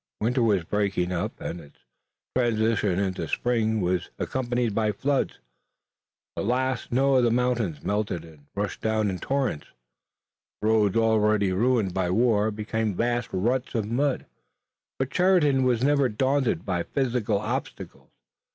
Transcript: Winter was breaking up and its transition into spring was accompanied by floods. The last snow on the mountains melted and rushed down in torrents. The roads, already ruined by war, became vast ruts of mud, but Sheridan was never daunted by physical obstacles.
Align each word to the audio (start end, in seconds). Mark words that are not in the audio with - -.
Winter 0.19 0.41
was 0.41 0.63
breaking 0.63 1.11
up 1.11 1.39
and 1.39 1.61
its 1.61 1.77
transition 2.35 2.97
into 2.97 3.27
spring 3.27 3.81
was 3.81 4.09
accompanied 4.17 4.73
by 4.73 4.91
floods. 4.91 5.37
The 6.35 6.41
last 6.41 6.85
snow 6.85 7.17
on 7.17 7.23
the 7.23 7.29
mountains 7.29 7.83
melted 7.83 8.25
and 8.25 8.47
rushed 8.55 8.81
down 8.81 9.11
in 9.11 9.19
torrents. 9.19 9.67
The 10.63 10.69
roads, 10.69 10.95
already 10.97 11.51
ruined 11.51 11.93
by 11.93 12.09
war, 12.09 12.49
became 12.49 12.95
vast 12.95 13.29
ruts 13.31 13.75
of 13.75 13.85
mud, 13.91 14.25
but 14.97 15.13
Sheridan 15.13 15.61
was 15.65 15.83
never 15.83 16.09
daunted 16.09 16.65
by 16.65 16.81
physical 16.81 17.37
obstacles. 17.37 18.09